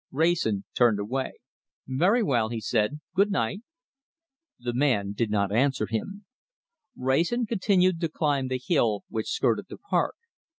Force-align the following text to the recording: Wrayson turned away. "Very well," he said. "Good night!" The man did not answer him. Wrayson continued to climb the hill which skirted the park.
Wrayson 0.11 0.63
turned 0.73 0.97
away. 0.99 1.33
"Very 1.85 2.23
well," 2.23 2.49
he 2.49 2.59
said. 2.59 3.01
"Good 3.13 3.29
night!" 3.29 3.59
The 4.59 4.73
man 4.73 5.11
did 5.11 5.29
not 5.29 5.51
answer 5.53 5.85
him. 5.85 6.25
Wrayson 6.97 7.45
continued 7.45 7.99
to 8.01 8.09
climb 8.09 8.47
the 8.47 8.57
hill 8.57 9.03
which 9.09 9.29
skirted 9.29 9.67
the 9.69 9.77
park. 9.77 10.15